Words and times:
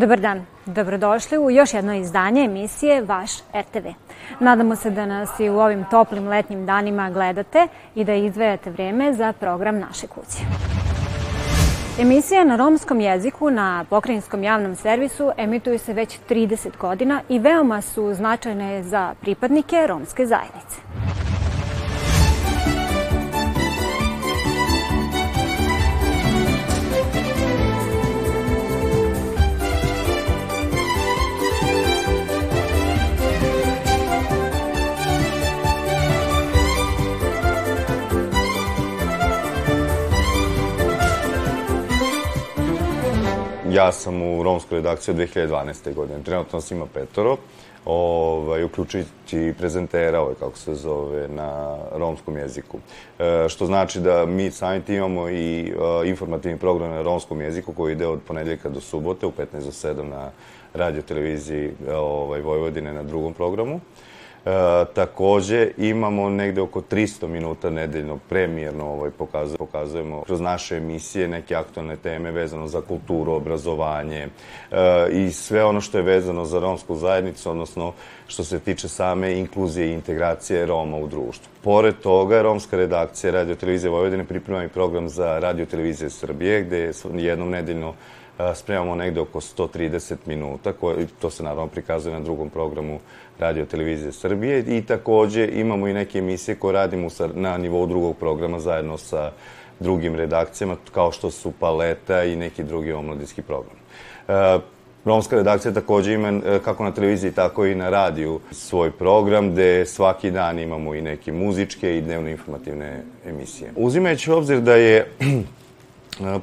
Dobar 0.00 0.20
dan, 0.20 0.46
dobrodošli 0.66 1.38
u 1.38 1.50
još 1.50 1.74
jedno 1.74 1.94
izdanje 1.94 2.44
emisije 2.44 3.02
Vaš 3.02 3.30
RTV. 3.38 3.86
Nadamo 4.38 4.76
se 4.76 4.90
da 4.90 5.06
nas 5.06 5.40
i 5.40 5.50
u 5.50 5.58
ovim 5.58 5.84
toplim 5.90 6.28
letnjim 6.28 6.66
danima 6.66 7.10
gledate 7.10 7.68
i 7.94 8.04
da 8.04 8.14
izdvajate 8.14 8.70
vreme 8.70 9.12
za 9.12 9.32
program 9.32 9.78
naše 9.78 10.06
kuće. 10.06 10.38
Emisija 11.98 12.44
na 12.44 12.56
romskom 12.56 13.00
jeziku 13.00 13.50
na 13.50 13.84
pokrajinskom 13.90 14.42
javnom 14.42 14.76
servisu 14.76 15.30
emituju 15.36 15.78
se 15.78 15.92
već 15.92 16.18
30 16.28 16.68
godina 16.78 17.20
i 17.28 17.38
veoma 17.38 17.80
su 17.80 18.14
značajne 18.14 18.82
za 18.82 19.14
pripadnike 19.20 19.86
romske 19.86 20.26
zajednice. 20.26 20.99
Ja 43.72 43.92
sam 43.92 44.22
u 44.22 44.42
romskoj 44.42 44.76
redakciji 44.76 45.12
od 45.12 45.20
2012. 45.20 45.94
godine. 45.94 46.22
Trenutno 46.22 46.56
nas 46.56 46.70
ima 46.70 46.86
petoro, 46.86 47.36
ovaj, 47.84 48.64
uključujući 48.64 49.54
prezentera, 49.58 50.20
ovaj, 50.20 50.34
kako 50.34 50.58
se 50.58 50.74
zove, 50.74 51.28
na 51.28 51.76
romskom 51.92 52.36
jeziku. 52.36 52.78
E, 53.18 53.48
što 53.48 53.66
znači 53.66 54.00
da 54.00 54.26
mi 54.26 54.50
sami 54.50 54.82
imamo 54.88 55.28
i 55.28 55.60
e, 55.60 56.08
informativni 56.08 56.58
program 56.58 56.90
na 56.90 57.02
romskom 57.02 57.40
jeziku 57.40 57.72
koji 57.72 57.92
ide 57.92 58.06
od 58.06 58.20
ponedeljka 58.26 58.68
do 58.68 58.80
subote 58.80 59.26
u 59.26 59.30
15 59.30 59.46
do 59.52 59.70
7 59.70 60.02
na 60.02 60.30
radio 60.74 61.02
televiziji 61.02 61.72
ovaj, 61.94 62.40
Vojvodine 62.40 62.92
na 62.92 63.02
drugom 63.02 63.34
programu. 63.34 63.80
E, 64.46 64.84
takođe 64.94 65.70
imamo 65.78 66.28
negde 66.28 66.60
oko 66.60 66.80
300 66.80 67.26
minuta 67.26 67.70
nedeljno 67.70 68.18
premijerno 68.28 68.84
ovaj, 68.84 69.10
pokazujemo, 69.10 69.58
pokazujemo 69.58 70.22
kroz 70.22 70.40
naše 70.40 70.76
emisije 70.76 71.28
neke 71.28 71.54
aktualne 71.54 71.96
teme 71.96 72.30
vezano 72.30 72.66
za 72.66 72.80
kulturu, 72.80 73.32
obrazovanje 73.32 74.18
e, 74.18 74.28
i 75.12 75.30
sve 75.30 75.64
ono 75.64 75.80
što 75.80 75.98
je 75.98 76.04
vezano 76.04 76.44
za 76.44 76.60
romsku 76.60 76.96
zajednicu, 76.96 77.50
odnosno 77.50 77.92
što 78.26 78.44
se 78.44 78.60
tiče 78.60 78.88
same 78.88 79.38
inkluzije 79.38 79.88
i 79.88 79.92
integracije 79.92 80.66
Roma 80.66 80.96
u 80.96 81.08
društvu. 81.08 81.52
Pored 81.62 81.94
toga, 82.02 82.42
romska 82.42 82.76
redakcija 82.76 83.32
Radio 83.32 83.54
Televizije 83.54 83.90
Vojvodine 83.90 84.24
priprema 84.24 84.64
i 84.64 84.68
program 84.68 85.08
za 85.08 85.38
Radio 85.38 85.66
Televizije 85.66 86.10
Srbije, 86.10 86.62
gde 86.62 86.92
jednom 87.14 87.50
nedeljno 87.50 87.94
spremamo 88.54 88.94
negde 88.94 89.20
oko 89.20 89.40
130 89.40 90.16
minuta, 90.26 90.72
koje, 90.72 91.06
to 91.20 91.30
se 91.30 91.42
naravno 91.42 91.66
prikazuje 91.66 92.14
na 92.14 92.20
drugom 92.20 92.50
programu 92.50 92.98
Radio 93.38 93.66
Televizije 93.66 94.12
Srbije 94.12 94.64
i 94.78 94.82
takođe 94.82 95.48
imamo 95.52 95.88
i 95.88 95.92
neke 95.92 96.18
emisije 96.18 96.54
koje 96.54 96.72
radimo 96.72 97.08
na 97.34 97.58
nivou 97.58 97.86
drugog 97.86 98.16
programa 98.16 98.60
zajedno 98.60 98.98
sa 98.98 99.32
drugim 99.80 100.14
redakcijama, 100.14 100.76
kao 100.92 101.12
što 101.12 101.30
su 101.30 101.52
Paleta 101.52 102.24
i 102.24 102.36
neki 102.36 102.62
drugi 102.62 102.92
omladinski 102.92 103.42
program. 103.42 103.76
E, 104.28 104.58
Romska 105.04 105.36
redakcija 105.36 105.72
takođe 105.74 106.12
ima, 106.14 106.28
e, 106.28 106.58
kako 106.64 106.84
na 106.84 106.94
televiziji, 106.94 107.32
tako 107.32 107.66
i 107.66 107.74
na 107.74 107.90
radiju, 107.90 108.40
svoj 108.50 108.90
program 108.90 109.52
gde 109.52 109.86
svaki 109.86 110.30
dan 110.30 110.58
imamo 110.58 110.94
i 110.94 111.02
neke 111.02 111.32
muzičke 111.32 111.96
i 111.96 112.00
dnevno 112.00 112.28
informativne 112.28 113.02
emisije. 113.26 113.70
Uzimajući 113.76 114.30
obzir 114.30 114.60
da 114.60 114.74
je 114.74 115.06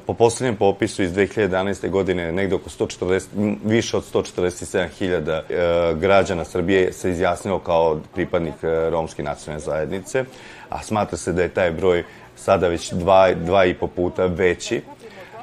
Po 0.06 0.14
poslednjem 0.14 0.56
popisu 0.56 1.02
iz 1.02 1.12
2011. 1.12 1.90
godine 1.90 2.32
negde 2.32 2.54
oko 2.54 2.70
140, 2.70 3.56
više 3.64 3.96
od 3.96 4.04
147.000 4.12 5.40
e, 5.50 5.94
građana 5.94 6.44
Srbije 6.44 6.92
se 6.92 7.10
izjasnilo 7.10 7.58
kao 7.58 8.00
pripadnik 8.14 8.54
e, 8.62 8.90
romske 8.90 9.22
nacionalne 9.22 9.60
zajednice, 9.60 10.24
a 10.68 10.82
smatra 10.82 11.18
se 11.18 11.32
da 11.32 11.42
je 11.42 11.48
taj 11.48 11.70
broj 11.70 12.04
sada 12.36 12.68
već 12.68 12.92
dva, 12.92 13.34
dva 13.34 13.64
i 13.64 13.74
po 13.74 13.86
puta 13.86 14.26
veći. 14.26 14.82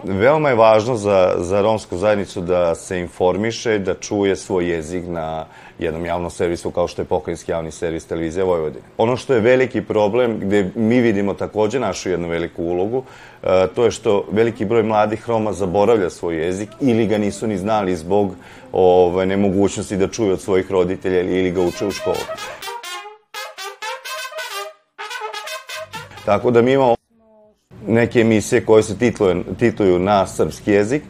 Veoma 0.04 0.50
je 0.50 0.56
važno 0.56 0.96
za, 0.96 1.36
za 1.38 1.62
romsku 1.62 1.98
zajednicu 1.98 2.42
da 2.42 2.76
se 2.76 3.00
informiše, 3.00 3.80
da 3.80 3.94
čuje 3.94 4.36
svoj 4.36 4.70
jezik 4.70 5.04
na 5.08 5.46
jednom 5.80 6.06
javnom 6.06 6.30
servisu 6.30 6.72
kao 6.72 6.88
što 6.88 7.02
je 7.02 7.06
pokrajinski 7.06 7.52
javni 7.52 7.72
servis 7.72 8.06
televizije 8.06 8.44
Vojvodine. 8.44 8.84
Ono 8.98 9.18
što 9.18 9.34
je 9.34 9.40
veliki 9.40 9.82
problem, 9.82 10.40
gde 10.40 10.72
mi 10.76 11.02
vidimo 11.02 11.34
takođe 11.34 11.80
našu 11.80 12.10
jednu 12.10 12.28
veliku 12.28 12.64
ulogu, 12.64 13.04
e, 13.44 13.68
to 13.76 13.86
je 13.86 13.92
što 13.92 14.26
veliki 14.32 14.66
broj 14.66 14.84
mladih 14.84 15.30
Roma 15.30 15.54
zaboravlja 15.54 16.10
svoj 16.10 16.46
jezik 16.46 16.70
ili 16.82 17.08
ga 17.08 17.18
nisu 17.18 17.48
ni 17.48 17.58
znali 17.58 17.96
zbog 17.96 18.36
ovaj, 18.72 19.26
nemogućnosti 19.26 19.98
da 19.98 20.08
čuju 20.08 20.34
od 20.34 20.42
svojih 20.42 20.72
roditelja 20.72 21.22
ili 21.22 21.52
ga 21.52 21.62
uče 21.62 21.86
u 21.86 21.92
školu. 21.92 22.26
Tako 26.26 26.52
da 26.52 26.62
mi 26.62 26.74
imamo 26.74 26.95
neke 27.88 28.20
emisije 28.20 28.66
koje 28.66 28.84
se 28.84 28.98
titluju, 28.98 29.44
titluju 29.60 30.00
na 30.00 30.28
srpski 30.28 30.72
jezik, 30.72 31.04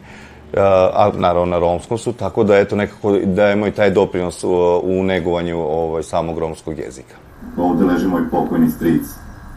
a 0.92 1.10
naravno 1.14 1.46
na 1.46 1.58
romskom 1.58 1.98
su, 1.98 2.12
tako 2.12 2.44
da 2.44 2.58
eto 2.58 2.76
nekako 2.76 3.18
dajemo 3.18 3.66
i 3.66 3.70
taj 3.70 3.90
doprinos 3.90 4.44
u, 4.44 4.80
u 4.84 5.02
negovanju 5.02 5.58
ovaj, 5.58 6.02
samog 6.02 6.38
romskog 6.38 6.78
jezika. 6.78 7.14
Ovde 7.58 7.84
leži 7.84 8.06
moj 8.06 8.30
pokojni 8.30 8.70
stric, 8.70 9.02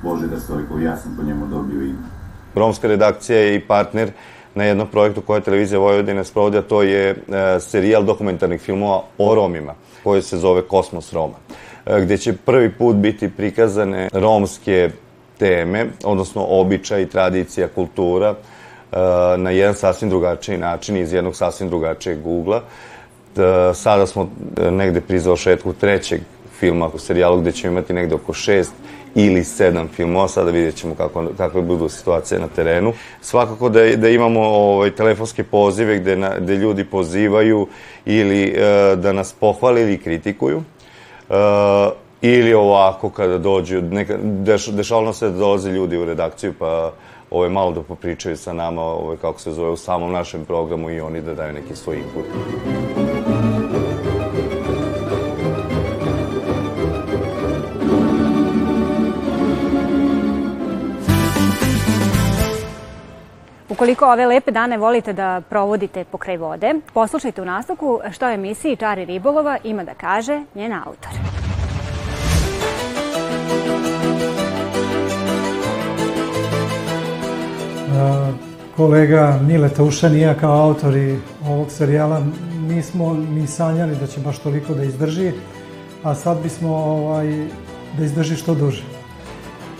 Božidar 0.03 0.39
Stojkov, 0.39 0.81
ja 0.81 0.97
sam 0.97 1.15
po 1.17 1.23
njemu 1.23 1.45
dobio 1.47 1.81
ime. 1.81 2.19
Romska 2.55 2.87
redakcija 2.87 3.39
je 3.39 3.55
i 3.55 3.59
partner 3.59 4.11
na 4.55 4.63
jednom 4.63 4.87
projektu 4.87 5.21
koje 5.21 5.41
televizija 5.41 5.79
Vojvodine 5.79 6.23
sprovodi, 6.23 6.57
a 6.57 6.61
to 6.61 6.81
je 6.83 7.09
e, 7.09 7.15
serijal 7.59 8.03
dokumentarnih 8.03 8.61
filmova 8.61 9.03
o 9.17 9.35
Romima, 9.35 9.73
koji 10.03 10.21
se 10.21 10.37
zove 10.37 10.61
Kosmos 10.61 11.13
Roma, 11.13 11.35
e, 11.85 12.01
gde 12.01 12.17
će 12.17 12.33
prvi 12.33 12.71
put 12.71 12.95
biti 12.95 13.29
prikazane 13.29 14.09
romske 14.13 14.89
teme, 15.39 15.85
odnosno 16.03 16.45
običaj, 16.49 17.05
tradicija, 17.05 17.67
kultura, 17.67 18.31
uh, 18.31 18.97
na 19.37 19.51
jedan 19.51 19.75
sasvim 19.75 20.09
drugačiji 20.09 20.57
način, 20.57 20.97
iz 20.97 21.13
jednog 21.13 21.35
sasvim 21.35 21.69
drugačijeg 21.69 22.27
ugla. 22.27 22.61
Sada 23.73 24.07
smo 24.07 24.21
uh, 24.21 24.71
negde 24.71 25.01
pri 25.01 25.19
zaošetku 25.19 25.73
trećeg 25.73 26.21
filma 26.59 26.87
u 26.93 26.99
serijalu 26.99 27.41
gde 27.41 27.51
ćemo 27.51 27.71
imati 27.71 27.93
negde 27.93 28.15
oko 28.15 28.33
šest 28.33 28.73
ili 29.15 29.43
sedam 29.43 29.87
filmova, 29.87 30.27
sada 30.27 30.51
vidjet 30.51 30.75
ćemo 30.75 30.95
kako, 30.95 31.25
kakve 31.37 31.61
budu 31.61 31.89
situacije 31.89 32.39
na 32.39 32.47
terenu. 32.47 32.93
Svakako 33.21 33.69
da, 33.69 33.95
da 33.95 34.09
imamo 34.09 34.39
ovaj, 34.41 34.91
telefonske 34.91 35.43
pozive 35.43 35.99
gde, 35.99 36.15
na, 36.15 36.31
gde 36.39 36.55
ljudi 36.55 36.83
pozivaju 36.83 37.67
ili 38.05 38.43
e, 38.43 38.95
da 38.95 39.13
nas 39.13 39.33
pohvali 39.39 39.81
ili 39.81 39.97
kritikuju. 39.97 40.61
E, 41.29 41.33
Ili 42.21 42.53
ovako 42.53 43.09
kada 43.09 43.37
dođu, 43.37 43.81
neka, 43.81 44.17
deš, 44.21 44.67
dešavalo 44.67 45.13
se 45.13 45.29
da 45.29 45.37
dolaze 45.37 45.71
ljudi 45.71 45.97
u 45.97 46.05
redakciju 46.05 46.53
pa 46.59 46.91
ovaj, 47.31 47.49
malo 47.49 47.71
da 47.71 47.81
popričaju 47.81 48.37
sa 48.37 48.53
nama, 48.53 48.81
ovaj, 48.81 49.17
kako 49.17 49.39
se 49.39 49.51
zove, 49.51 49.69
u 49.69 49.77
samom 49.77 50.11
našem 50.11 50.45
programu 50.45 50.89
i 50.89 50.99
oni 50.99 51.21
da 51.21 51.33
daju 51.33 51.53
neki 51.53 51.75
svoj 51.75 51.97
input. 51.97 52.25
Ukoliko 63.69 64.05
ove 64.05 64.25
lepe 64.25 64.51
dane 64.51 64.77
volite 64.77 65.13
da 65.13 65.41
provodite 65.49 66.03
pokraj 66.03 66.37
vode, 66.37 66.73
poslušajte 66.93 67.41
u 67.41 67.45
nastavku 67.45 67.99
što 68.11 68.25
o 68.25 68.29
emisiji 68.29 68.75
Čari 68.75 69.05
ribolova 69.05 69.57
ima 69.63 69.83
da 69.83 69.93
kaže 69.93 70.43
njen 70.55 70.73
autor. 70.73 71.48
Kolega 78.79 79.39
Mile 79.47 79.69
Taušan 79.69 80.15
i 80.15 80.21
ja 80.21 80.33
kao 80.33 80.61
autori 80.61 81.19
ovog 81.47 81.71
serijala 81.71 82.21
nismo 82.67 83.13
ni 83.13 83.47
sanjali 83.47 83.95
da 83.95 84.07
će 84.07 84.19
baš 84.19 84.39
toliko 84.39 84.73
da 84.73 84.83
izdrži, 84.83 85.31
a 86.03 86.15
sad 86.15 86.37
bismo 86.43 86.75
ovaj, 86.75 87.47
da 87.97 88.05
izdrži 88.05 88.35
što 88.35 88.55
duže. 88.55 88.83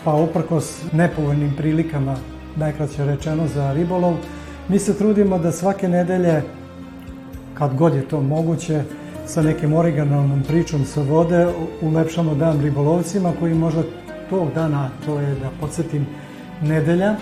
Pa 0.04 0.14
uprkos 0.14 0.82
nepovoljnim 0.92 1.54
prilikama, 1.58 2.16
najkraće 2.56 3.06
rečeno 3.06 3.48
za 3.48 3.74
ribolov, 3.74 4.14
mi 4.68 4.80
se 4.80 4.98
trudimo 4.98 5.40
da 5.40 5.52
svake 5.52 5.90
nedelje, 5.90 6.42
kad 7.54 7.76
god 7.76 7.96
je 7.96 8.08
to 8.08 8.22
moguće, 8.22 8.84
sa 9.26 9.42
nekim 9.42 9.74
originalnom 9.74 10.44
pričom 10.48 10.86
sa 10.86 11.02
vode 11.02 11.48
ulepšamo 11.82 12.36
dan 12.36 12.62
ribolovcima 12.62 13.32
koji 13.40 13.54
možda 13.54 13.84
tog 14.30 14.54
dana, 14.56 14.90
to 15.06 15.20
je 15.20 15.36
da 15.36 15.50
podsjetim, 15.60 16.06
nedelja, 16.62 17.16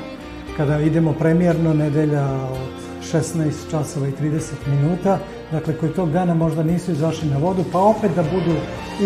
kada 0.58 0.80
idemo 0.80 1.14
premijerno, 1.14 1.74
nedelja 1.74 2.26
od 2.34 2.88
16 3.14 3.52
časova 3.72 4.08
i 4.08 4.12
30 4.12 4.52
minuta, 4.68 5.20
dakle 5.52 5.78
koji 5.78 5.92
tog 5.92 6.12
dana 6.12 6.34
možda 6.34 6.64
nisu 6.64 6.92
izašli 6.92 7.30
na 7.30 7.38
vodu, 7.38 7.64
pa 7.72 7.80
opet 7.80 8.12
da 8.16 8.24
budu 8.24 8.56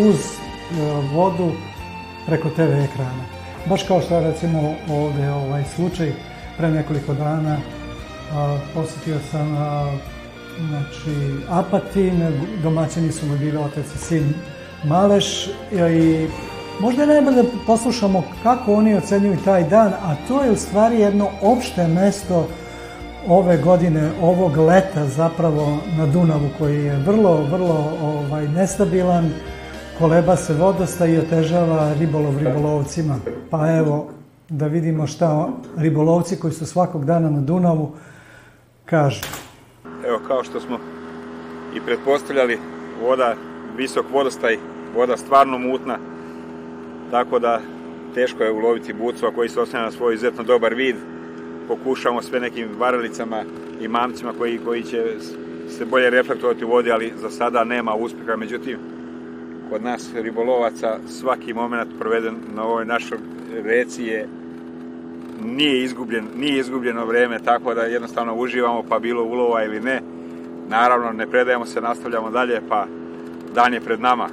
uz 0.07 0.15
e, 0.15 0.35
vodu 1.13 1.51
preko 2.25 2.49
TV 2.49 2.61
ekrana. 2.61 3.23
Baš 3.69 3.83
kao 3.83 4.01
što 4.01 4.15
je 4.15 4.31
recimo 4.31 4.75
ovde 4.89 5.29
ovaj 5.29 5.63
slučaj, 5.75 6.13
pre 6.57 6.71
nekoliko 6.71 7.13
dana 7.13 7.57
a, 8.33 8.57
posetio 8.73 9.19
sam 9.31 9.57
a, 9.57 9.97
znači 10.67 11.35
Apatin, 11.49 12.23
domaćini 12.63 13.11
su 13.11 13.25
mi 13.25 13.37
bili 13.37 13.57
otac 13.57 13.85
i 13.95 13.97
sin 13.97 14.33
Maleš 14.83 15.47
i 15.71 16.27
možda 16.81 17.01
je 17.01 17.07
najbolje 17.07 17.43
da 17.43 17.49
poslušamo 17.65 18.23
kako 18.43 18.73
oni 18.73 18.95
ocenjuju 18.95 19.37
taj 19.45 19.63
dan, 19.63 19.93
a 19.93 20.15
to 20.27 20.43
je 20.43 20.51
u 20.51 20.55
stvari 20.55 20.99
jedno 20.99 21.27
opšte 21.41 21.87
mesto 21.87 22.47
ove 23.27 23.57
godine, 23.57 24.11
ovog 24.21 24.57
leta 24.57 25.05
zapravo 25.05 25.77
na 25.97 26.05
Dunavu 26.05 26.49
koji 26.57 26.85
je 26.85 27.03
vrlo, 27.05 27.43
vrlo 27.51 27.91
ovaj, 28.01 28.47
nestabilan, 28.47 29.29
koleba 29.99 30.35
se 30.35 30.53
vodosta 30.53 31.05
i 31.05 31.17
otežava 31.17 31.93
ribolov 31.99 32.37
ribolovcima. 32.37 33.15
Pa 33.49 33.77
evo, 33.77 34.07
da 34.49 34.67
vidimo 34.67 35.07
šta 35.07 35.49
ribolovci 35.77 36.39
koji 36.39 36.53
su 36.53 36.65
svakog 36.65 37.05
dana 37.05 37.29
na 37.29 37.41
Dunavu 37.41 37.91
kažu. 38.85 39.21
Evo, 40.07 40.19
kao 40.27 40.43
što 40.43 40.59
smo 40.59 40.77
i 41.75 41.81
pretpostavljali, 41.85 42.59
voda, 43.03 43.35
visok 43.77 44.05
vodostaj, 44.13 44.57
voda 44.95 45.17
stvarno 45.17 45.57
mutna, 45.57 45.97
tako 47.11 47.39
da 47.39 47.61
teško 48.13 48.43
je 48.43 48.51
uloviti 48.51 48.93
bucova 48.93 49.31
koji 49.31 49.49
se 49.49 49.61
osnija 49.61 49.83
na 49.83 49.91
svoj 49.91 50.13
izuzetno 50.13 50.43
dobar 50.43 50.73
vid. 50.73 50.95
Pokušamo 51.67 52.21
sve 52.21 52.39
nekim 52.39 52.67
varelicama 52.79 53.43
i 53.81 53.87
mamcima 53.87 54.33
koji, 54.37 54.59
koji 54.65 54.83
će 54.83 55.05
se 55.69 55.85
bolje 55.85 56.09
reflektovati 56.09 56.65
u 56.65 56.69
vodi, 56.69 56.91
ali 56.91 57.13
za 57.21 57.29
sada 57.29 57.63
nema 57.63 57.95
uspeha. 57.95 58.35
Međutim, 58.35 58.77
kod 59.69 59.83
nas 59.83 60.09
ribolovaca 60.15 60.97
svaki 61.07 61.53
moment 61.53 61.89
proveden 61.99 62.35
na 62.55 62.63
ovoj 62.63 62.85
našoj 62.85 63.17
reci 63.63 64.03
je 64.03 64.27
nije 65.43 65.83
izgubljen, 65.83 66.25
nije 66.37 66.59
izgubljeno 66.59 67.05
vreme, 67.05 67.39
tako 67.39 67.73
da 67.73 67.81
jednostavno 67.81 68.35
uživamo 68.35 68.83
pa 68.89 68.99
bilo 68.99 69.23
ulova 69.23 69.63
ili 69.63 69.79
ne. 69.79 70.01
Naravno, 70.69 71.11
ne 71.11 71.27
predajemo 71.27 71.65
se, 71.65 71.81
nastavljamo 71.81 72.29
dalje, 72.29 72.61
pa 72.69 72.85
dan 73.55 73.73
je 73.73 73.81
pred 73.81 74.01
nama. 74.01 74.27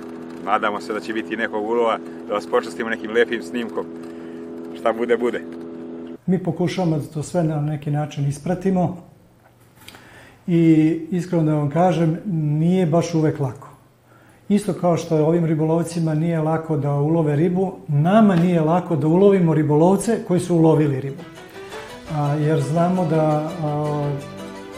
Nadamo 0.49 0.81
se 0.81 0.93
da 0.93 1.01
će 1.01 1.13
biti 1.13 1.37
nekog 1.37 1.65
ulova, 1.65 1.99
da 2.29 2.35
vas 2.35 2.47
počastimo 2.47 2.91
nekim 2.91 3.11
lepim 3.11 3.43
snimkom. 3.43 3.87
Šta 4.81 4.93
bude, 4.93 5.17
bude. 5.17 5.43
Mi 6.27 6.43
pokušavamo 6.43 6.99
da 6.99 7.05
to 7.05 7.23
sve 7.23 7.45
na 7.45 7.61
neki 7.61 7.91
način 7.91 8.29
ispratimo 8.29 8.97
i 10.47 10.63
iskreno 11.11 11.45
da 11.45 11.55
vam 11.55 11.71
kažem, 11.71 12.19
nije 12.61 12.87
baš 12.87 13.15
uvek 13.15 13.41
lako. 13.41 13.69
Isto 14.49 14.73
kao 14.73 14.97
što 14.97 15.27
ovim 15.27 15.45
ribolovcima 15.45 16.15
nije 16.15 16.41
lako 16.41 16.77
da 16.77 16.93
ulove 16.93 17.37
ribu, 17.37 17.73
nama 17.89 18.37
nije 18.37 18.61
lako 18.61 18.97
da 18.97 19.07
ulovimo 19.07 19.55
ribolovce 19.55 20.19
koji 20.29 20.41
su 20.41 20.57
ulovili 20.57 21.01
ribu. 21.01 21.23
A, 22.15 22.35
jer 22.35 22.61
znamo 22.61 23.05
da 23.05 23.51
a, 23.63 24.13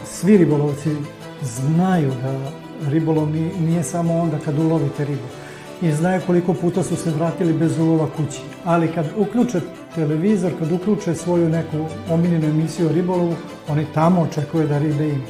svi 0.05 0.37
ribolovci 0.37 0.89
znaju 1.41 2.11
da 2.23 2.51
ribolov 2.89 3.29
nije 3.59 3.83
samo 3.83 4.17
onda 4.17 4.37
kad 4.45 4.59
ulovite 4.59 5.05
ribu. 5.05 5.40
I 5.81 5.91
znaju 5.91 6.21
koliko 6.27 6.53
puta 6.53 6.83
su 6.83 6.95
se 6.95 7.11
vratili 7.11 7.53
bez 7.53 7.79
ulova 7.79 8.07
kući. 8.17 8.41
Ali 8.65 8.87
kad 8.87 9.05
uključe 9.17 9.61
televizor, 9.95 10.51
kad 10.59 10.71
uključe 10.71 11.15
svoju 11.15 11.49
neku 11.49 11.85
omiljenu 12.09 12.47
emisiju 12.47 12.89
o 12.89 12.91
ribolovu, 12.91 13.35
oni 13.69 13.85
tamo 13.93 14.21
očekuju 14.21 14.67
da 14.67 14.79
ribe 14.79 15.09
ima. 15.09 15.23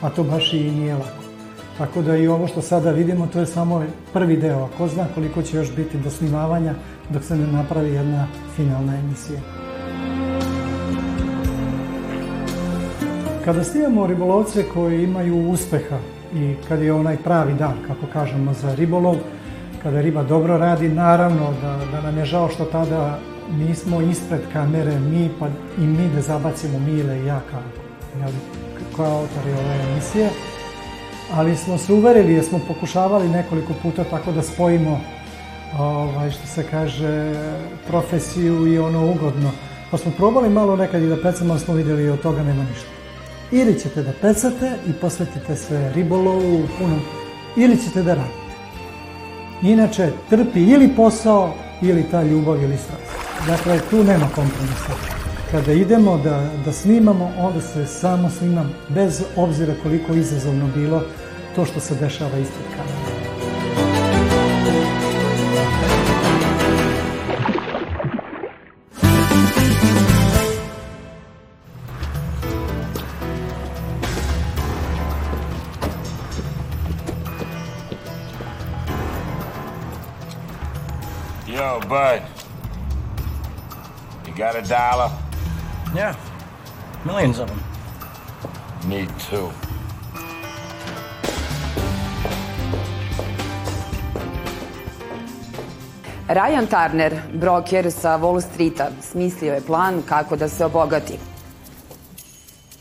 A 0.00 0.10
to 0.10 0.24
baš 0.24 0.52
i 0.52 0.70
nije 0.70 0.94
lako. 0.94 1.22
Tako 1.78 2.02
da 2.02 2.16
i 2.16 2.28
ovo 2.28 2.46
što 2.46 2.62
sada 2.62 2.90
vidimo, 2.90 3.26
to 3.26 3.40
je 3.40 3.46
samo 3.46 3.84
prvi 4.12 4.36
deo. 4.36 4.64
A 4.64 4.68
ko 4.78 4.88
zna 4.88 5.06
koliko 5.14 5.42
će 5.42 5.56
još 5.56 5.74
biti 5.76 5.98
do 5.98 6.10
snimavanja 6.10 6.74
dok 7.10 7.24
se 7.24 7.36
ne 7.36 7.46
napravi 7.46 7.90
jedna 7.90 8.26
finalna 8.56 8.98
emisija. 8.98 9.40
Kada 13.44 13.64
snimamo 13.64 14.06
ribolovce 14.06 14.64
koji 14.74 15.04
imaju 15.04 15.50
uspeha 15.50 15.98
i 16.34 16.54
kad 16.68 16.82
je 16.82 16.92
onaj 16.92 17.16
pravi 17.16 17.54
dan, 17.54 17.74
kako 17.86 18.06
kažemo, 18.12 18.54
za 18.54 18.74
ribolov, 18.74 19.16
kada 19.88 20.00
riba 20.00 20.22
dobro 20.22 20.58
radi, 20.58 20.88
naravno 20.88 21.54
da, 21.62 21.78
da 21.92 22.00
nam 22.00 22.18
je 22.18 22.24
žao 22.24 22.48
što 22.48 22.64
tada 22.64 23.18
nismo 23.58 24.00
ispred 24.00 24.40
kamere, 24.52 24.98
mi 25.00 25.30
pa 25.38 25.46
i 25.78 25.86
mi 25.86 26.08
da 26.14 26.20
zabacimo 26.20 26.78
Mile 26.78 27.18
i 27.18 27.26
ja 27.26 27.40
kao, 27.50 27.60
jel, 28.20 28.30
kao 28.96 29.06
autori 29.06 29.52
ove 29.52 29.92
emisije 29.92 30.28
ali 31.34 31.56
smo 31.56 31.78
se 31.78 31.92
uverili 31.92 32.32
jer 32.32 32.44
smo 32.44 32.60
pokušavali 32.68 33.28
nekoliko 33.28 33.72
puta 33.82 34.04
tako 34.04 34.32
da 34.32 34.42
spojimo 34.42 35.00
ovaj, 35.78 36.30
što 36.30 36.46
se 36.46 36.64
kaže 36.70 37.34
profesiju 37.86 38.66
i 38.66 38.78
ono 38.78 39.10
ugodno. 39.10 39.50
Pa 39.90 39.98
smo 39.98 40.12
probali 40.16 40.48
malo 40.48 40.76
nekad 40.76 41.02
i 41.02 41.08
da 41.08 41.16
pecamo, 41.16 41.52
ali 41.52 41.60
smo 41.60 41.74
videli 41.74 42.02
i 42.02 42.08
od 42.08 42.20
toga 42.20 42.42
nema 42.42 42.64
ništa. 42.64 42.88
Ili 43.52 43.80
ćete 43.80 44.02
da 44.02 44.12
pecate 44.20 44.72
i 44.88 44.92
posvetite 44.92 45.56
se 45.56 45.92
ribolovu 45.94 46.68
puno, 46.78 46.98
ili 47.56 47.76
ćete 47.76 48.02
da 48.02 48.14
radite. 48.14 48.47
Inače, 49.62 50.12
trpi 50.30 50.60
ili 50.60 50.88
posao, 50.96 51.54
ili 51.82 52.02
ta 52.10 52.22
ljubav 52.22 52.62
ili 52.62 52.76
strast. 52.76 53.18
Dakle, 53.46 53.80
tu 53.90 54.04
nema 54.04 54.26
kompromisa. 54.34 54.92
Kada 55.50 55.72
idemo 55.72 56.18
da, 56.18 56.50
da 56.64 56.72
snimamo, 56.72 57.32
onda 57.38 57.60
se 57.60 57.86
samo 57.86 58.30
snimam, 58.30 58.74
bez 58.88 59.22
obzira 59.36 59.74
koliko 59.82 60.14
izazovno 60.14 60.68
bilo 60.74 61.02
to 61.56 61.64
što 61.64 61.80
se 61.80 61.94
dešava 61.94 62.38
ispred 62.38 62.66
kamere. 62.76 63.07
Yo, 81.58 81.80
bud. 81.88 82.22
You 84.24 84.32
got 84.36 84.54
a 84.54 84.62
dollar? 84.62 85.10
Yeah, 85.92 86.14
millions 87.04 87.40
of 87.40 87.48
them. 87.48 87.60
Me 88.88 89.08
too. 89.18 89.50
Ryan 96.28 96.66
Turner, 96.68 97.22
broker 97.34 97.90
sa 97.90 98.16
Wall 98.16 98.40
Streeta, 98.40 98.90
smislio 99.02 99.54
je 99.54 99.60
plan 99.60 100.02
kako 100.02 100.36
da 100.36 100.48
se 100.48 100.64
obogati. 100.64 101.18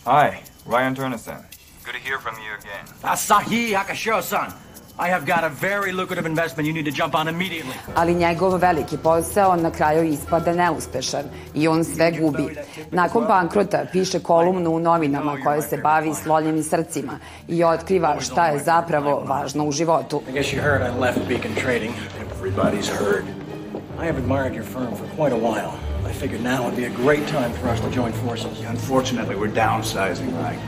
Hi, 0.06 0.38
Ryan 0.68 0.96
Turner-san. 0.96 1.42
Good 1.84 1.96
to 1.96 2.00
hear 2.00 2.20
from 2.20 2.36
you 2.36 2.54
again. 2.54 2.86
Asahi 3.02 3.74
Hakashiro-san. 3.74 4.67
I 5.00 5.10
have 5.10 5.27
got 5.27 5.44
a 5.44 5.50
very 5.50 5.92
lucrative 5.92 6.25
investment 6.25 6.66
you 6.66 6.74
need 6.74 6.86
to 6.86 6.92
jump 6.92 7.13
on 7.13 7.27
immediately. 7.27 7.74
Ali 7.96 8.16
njegov 8.16 8.58
veliki 8.58 8.98
posao 8.98 9.56
na 9.56 9.72
kraju 9.72 10.04
ispada 10.04 10.54
neuspešan 10.54 11.24
i 11.54 11.68
on 11.68 11.84
sve 11.84 12.12
gubi. 12.12 12.56
Nakon 12.92 13.25
bankrota 13.27 13.86
piše 13.92 14.20
kolumnu 14.20 14.72
u 14.72 14.80
novinama 14.80 15.38
koja 15.44 15.62
se 15.62 15.77
bavi 15.77 16.13
slonjenim 16.13 16.63
srcima 16.63 17.20
i 17.48 17.63
otkriva 17.63 18.16
šta 18.20 18.48
je 18.48 18.60
zapravo 18.60 19.24
važno 19.27 19.66
u 19.66 19.72
životu. 19.72 20.22
I 20.30 20.32
guess 20.32 20.54
you 20.54 20.62
heard 20.62 20.82
I 20.82 21.00
left 21.00 21.20
Beacon 21.27 21.56
Trading. 21.62 21.94
Everybody's 22.32 22.89
heard. 22.89 23.24
I 24.01 24.06
have 24.06 24.18
admired 24.18 24.54
your 24.56 24.66
firm 24.66 24.96
for 24.96 25.06
quite 25.16 25.34
a 25.34 25.39
while. 25.39 25.72
I 26.10 26.13
figured 26.13 26.44
now 26.44 26.63
would 26.63 26.75
be 26.75 26.86
a 26.86 26.96
great 27.06 27.27
time 27.27 27.51
for 27.62 27.74
us 27.74 27.80
to 27.80 27.89
join 28.01 28.12
forces. 28.13 28.60
Unfortunately, 28.70 29.36
we're 29.36 29.56
downsizing, 29.56 30.32
right? 30.44 30.60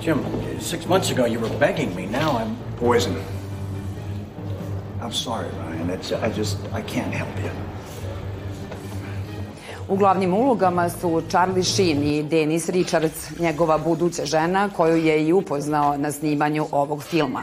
Jim, 0.00 0.18
six 0.60 0.86
months 0.86 1.10
ago 1.10 1.24
you 1.26 1.40
were 1.40 1.58
begging 1.58 1.94
me. 1.96 2.06
Now 2.06 2.30
I'm 2.40 2.63
poison. 2.76 3.16
I'm 5.00 5.12
sorry, 5.12 5.48
Ryan. 5.58 5.90
It's, 5.90 6.12
I 6.12 6.30
just, 6.30 6.56
I 6.72 6.82
can't 6.82 7.14
help 7.14 7.36
you. 7.44 7.50
U 9.88 9.96
glavnim 9.96 10.34
ulogama 10.34 10.90
su 10.90 11.22
Charlie 11.30 11.62
Sheen 11.64 12.02
i 12.02 12.22
Dennis 12.22 12.68
Richards, 12.68 13.30
njegova 13.38 13.78
buduća 13.78 14.24
žena 14.24 14.68
koju 14.76 14.96
je 14.96 15.26
i 15.26 15.32
upoznao 15.32 15.96
na 15.96 16.12
snimanju 16.12 16.66
ovog 16.72 17.02
filma. 17.02 17.42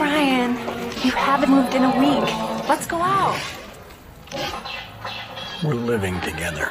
Ryan, 0.00 0.56
you 1.04 1.10
haven't 1.10 1.48
moved 1.48 1.74
in 1.74 1.84
a 1.84 1.92
week. 1.98 2.28
Let's 2.68 2.86
go 2.90 2.96
out. 2.96 3.36
We're 5.62 5.86
living 5.86 6.20
together. 6.20 6.68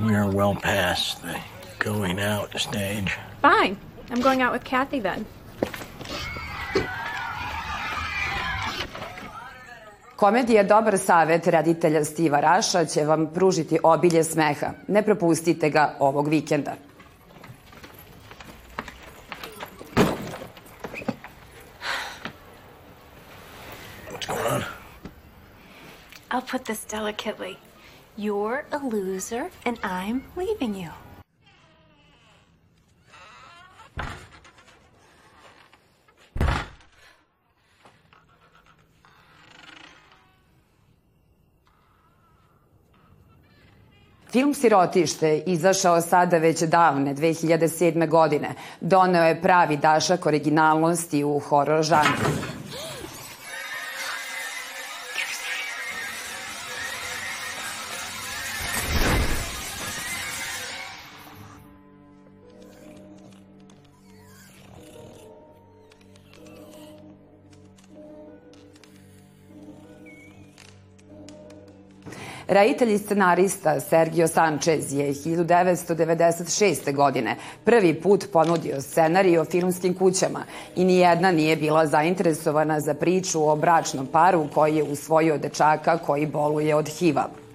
We 0.00 0.14
are 0.14 0.30
well 0.30 0.54
past 0.54 1.22
the 1.22 1.38
going 1.78 2.20
out 2.20 2.60
stage. 2.60 3.10
Fine. 3.42 3.85
I'm 4.10 4.22
going 4.22 4.42
out 4.42 4.52
with 4.52 4.64
Kathy 4.64 5.00
then. 5.00 5.26
Komedija 10.16 10.62
Dobar 10.62 10.98
savet 10.98 11.46
reditelja 11.46 12.04
Stiva 12.04 12.40
Raša 12.40 12.84
će 12.84 13.04
vam 13.04 13.26
pružiti 13.34 13.78
obilje 13.82 14.24
smeha. 14.24 14.70
Ne 14.88 15.02
propustite 15.02 15.70
ga 15.70 15.94
ovog 15.98 16.28
vikenda. 16.28 16.74
What's 24.10 24.26
going 24.26 24.52
on? 24.52 24.62
I'll 26.30 26.50
put 26.50 26.64
this 26.64 26.84
delicately. 26.84 27.56
You're 28.16 28.64
a 28.70 28.78
loser, 28.78 29.50
and 29.64 29.78
I'm 29.82 30.20
leaving 30.36 30.74
you. 30.82 31.05
Film 44.36 44.54
Sirotište, 44.54 45.42
izašao 45.46 46.00
sada 46.00 46.38
već 46.38 46.62
davne 46.62 47.14
2007. 47.14 48.08
godine, 48.08 48.48
doneo 48.80 49.24
je 49.24 49.42
pravi 49.42 49.76
dašak 49.76 50.26
originalnosti 50.26 51.24
u 51.24 51.38
horor 51.38 51.82
žanru. 51.82 52.55
Reditelj 72.48 72.92
i 72.92 72.98
scenarista 72.98 73.80
Sergio 73.80 74.28
Sanchez 74.28 74.92
je 74.92 75.14
1996. 75.14 76.94
godine 76.94 77.36
prvi 77.64 77.94
put 77.94 78.24
ponudio 78.32 78.80
scenarij 78.80 79.38
o 79.38 79.44
filmskim 79.44 79.94
kućama 79.94 80.44
i 80.76 80.84
nijedna 80.84 81.32
nije 81.32 81.56
bila 81.56 81.86
zainteresovana 81.86 82.80
za 82.80 82.94
priču 82.94 83.48
o 83.48 83.56
bračnom 83.56 84.06
paru 84.06 84.46
koji 84.54 84.76
je 84.76 84.82
usvojio 84.82 85.38
dečaka 85.38 85.98
koji 85.98 86.26
boluje 86.26 86.74
od 86.74 86.88
HIV-a. 86.88 87.45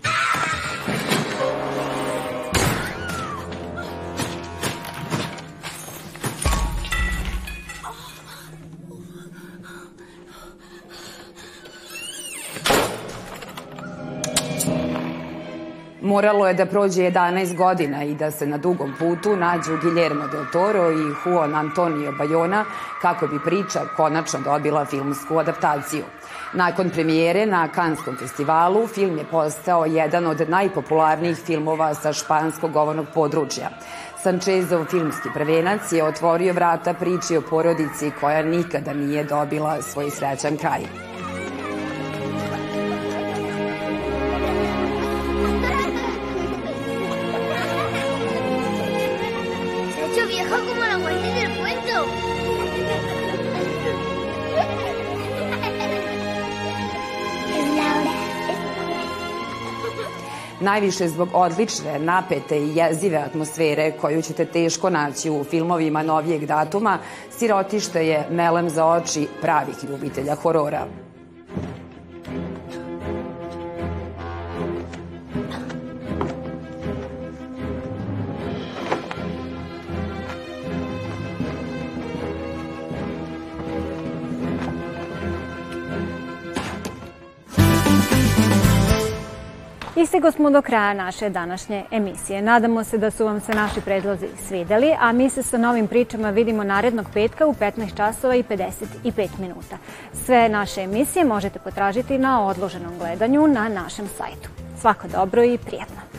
Moralo 16.12 16.48
je 16.48 16.53
da 16.53 16.65
prođe 16.65 17.01
11 17.01 17.56
godina 17.56 18.03
i 18.03 18.15
da 18.15 18.32
se 18.32 18.46
na 18.48 18.58
dugom 18.58 18.94
putu 19.00 19.36
nađu 19.36 19.77
Guillermo 19.82 20.27
del 20.27 20.46
Toro 20.51 20.91
i 20.91 21.13
Juan 21.25 21.56
Antonio 21.56 22.12
Bayona 22.12 22.63
kako 23.01 23.27
bi 23.27 23.39
priča 23.46 23.80
konačno 23.98 24.39
dobila 24.39 24.86
filmsku 24.86 25.38
adaptaciju. 25.39 26.03
Nakon 26.53 26.89
premijere 26.89 27.46
na 27.46 27.68
Kanskom 27.68 28.18
festivalu, 28.18 28.88
film 28.88 29.18
je 29.18 29.24
postao 29.32 29.86
jedan 29.86 30.27
od 30.27 30.50
najpopularnijih 30.50 31.38
filmova 31.38 31.94
sa 31.94 32.13
španskog 32.13 32.72
govornog 32.72 33.06
područja. 33.13 33.70
Sančezov 34.24 34.86
filmski 34.86 35.30
prvenac 35.34 35.91
je 35.91 36.03
otvorio 36.03 36.53
vrata 36.53 36.94
priči 36.94 37.38
o 37.38 37.41
porodici 37.50 38.12
koja 38.20 38.41
nikada 38.41 38.94
nije 38.94 39.24
dobila 39.24 39.82
svoj 39.82 40.10
srećan 40.10 40.58
kraj. 40.58 41.11
Viejo 50.51 50.65
como 50.65 50.81
la 50.81 50.98
muerte 50.98 51.31
del 51.31 51.58
cuento. 51.58 52.05
Najviše 60.60 61.08
zbog 61.08 61.29
odlične, 61.34 62.00
napete 62.00 62.58
i 62.58 62.75
jezive 62.75 63.17
atmosfere 63.17 63.91
koju 63.91 64.22
ćete 64.22 64.46
teško 64.46 64.89
naći 64.89 65.29
u 65.29 65.43
filmovima 65.43 66.03
novijeg 66.03 66.46
datuma, 66.46 66.98
Sirotište 67.38 68.08
je 68.08 68.27
melem 68.31 68.70
za 68.70 68.86
oči 68.86 69.27
pravih 69.41 69.75
ljubitelja 69.89 70.36
horora. 70.36 71.11
Istigo 89.95 90.31
smo 90.31 90.50
do 90.50 90.62
kraja 90.62 90.93
naše 90.93 91.29
današnje 91.29 91.83
emisije. 91.91 92.41
Nadamo 92.41 92.83
se 92.83 92.98
da 92.98 93.12
su 93.12 93.25
vam 93.25 93.41
se 93.41 93.53
naši 93.53 93.81
predlozi 93.81 94.27
svideli, 94.48 94.95
a 95.00 95.12
mi 95.12 95.29
se 95.29 95.43
sa 95.43 95.57
novim 95.57 95.88
pričama 95.88 96.29
vidimo 96.29 96.63
narednog 96.63 97.05
petka 97.13 97.48
u 97.48 97.53
15 97.53 97.98
časova 97.98 98.36
i 98.36 98.43
55 98.43 99.27
minuta. 99.39 99.77
Sve 100.13 100.50
naše 100.50 100.81
emisije 100.81 101.25
možete 101.25 101.60
potražiti 101.60 102.17
na 102.17 102.48
odloženom 102.48 102.98
gledanju 103.00 103.48
na 103.48 103.69
našem 103.69 104.07
sajtu. 104.17 104.50
Svako 104.81 105.07
dobro 105.07 105.43
i 105.43 105.57
prijatno! 105.57 106.11